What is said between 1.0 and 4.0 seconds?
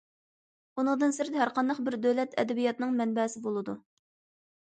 سىرت، ھەر قانداق بىر دۆلەت ئەدەبىياتىنىڭ مەنبەسى بولىدۇ.